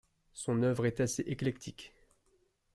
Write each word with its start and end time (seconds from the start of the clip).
Son 0.33 0.63
œuvre 0.63 0.87
est 0.87 0.99
assez 0.99 1.21
éclectique. 1.27 1.93